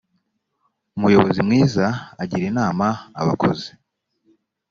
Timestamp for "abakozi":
3.21-3.69